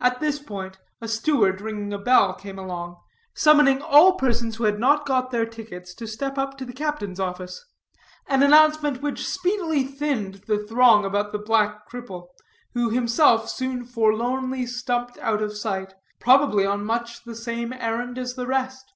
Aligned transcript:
At 0.00 0.18
this 0.18 0.40
point, 0.40 0.80
a 1.00 1.06
steward 1.06 1.60
ringing 1.60 1.92
a 1.92 1.98
bell 1.98 2.34
came 2.34 2.58
along, 2.58 2.96
summoning 3.32 3.80
all 3.80 4.16
persons 4.16 4.56
who 4.56 4.64
had 4.64 4.80
not 4.80 5.06
got 5.06 5.30
their 5.30 5.46
tickets 5.46 5.94
to 5.94 6.08
step 6.08 6.34
to 6.34 6.64
the 6.64 6.72
captain's 6.72 7.20
office; 7.20 7.64
an 8.26 8.42
announcement 8.42 9.02
which 9.02 9.24
speedily 9.24 9.84
thinned 9.84 10.42
the 10.48 10.66
throng 10.66 11.04
about 11.04 11.30
the 11.30 11.38
black 11.38 11.88
cripple, 11.88 12.30
who 12.74 12.90
himself 12.90 13.48
soon 13.48 13.84
forlornly 13.84 14.66
stumped 14.66 15.16
out 15.18 15.40
of 15.42 15.56
sight, 15.56 15.94
probably 16.18 16.66
on 16.66 16.84
much 16.84 17.22
the 17.22 17.36
same 17.36 17.72
errand 17.72 18.18
as 18.18 18.34
the 18.34 18.48
rest. 18.48 18.94